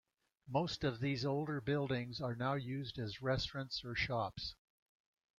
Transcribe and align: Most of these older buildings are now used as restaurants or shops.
Most 0.49 0.83
of 0.83 0.99
these 0.99 1.27
older 1.27 1.61
buildings 1.61 2.19
are 2.21 2.33
now 2.35 2.55
used 2.55 2.97
as 2.97 3.21
restaurants 3.21 3.85
or 3.85 3.93
shops. 3.93 4.55